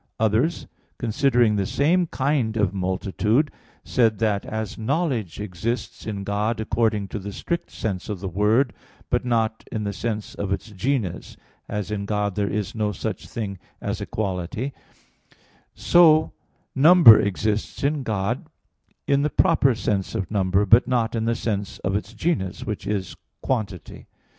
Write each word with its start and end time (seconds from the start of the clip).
Others, 0.19 0.65
considering 0.97 1.57
the 1.57 1.65
same 1.67 2.07
kind 2.07 2.57
of 2.57 2.73
multitude, 2.73 3.51
said 3.83 4.17
that 4.17 4.47
as 4.47 4.75
knowledge 4.75 5.39
exists 5.39 6.07
in 6.07 6.23
God 6.23 6.59
according 6.59 7.07
to 7.09 7.19
the 7.19 7.31
strict 7.31 7.69
sense 7.69 8.09
of 8.09 8.19
the 8.19 8.27
word, 8.27 8.73
but 9.11 9.25
not 9.25 9.63
in 9.71 9.83
the 9.83 9.93
sense 9.93 10.33
of 10.33 10.51
its 10.51 10.71
genus 10.71 11.37
(as 11.69 11.91
in 11.91 12.05
God 12.05 12.33
there 12.33 12.49
is 12.49 12.73
no 12.73 12.91
such 12.91 13.27
thing 13.29 13.59
as 13.79 14.01
a 14.01 14.07
quality), 14.07 14.73
so 15.75 16.33
number 16.73 17.19
exists 17.19 17.83
in 17.83 18.01
God 18.01 18.47
in 19.05 19.21
the 19.21 19.29
proper 19.29 19.75
sense 19.75 20.15
of 20.15 20.31
number, 20.31 20.65
but 20.65 20.87
not 20.87 21.13
in 21.13 21.25
the 21.25 21.35
sense 21.35 21.77
of 21.77 21.95
its 21.95 22.15
genus, 22.15 22.65
which 22.65 22.87
is 22.87 23.15
quantity. 23.43 24.07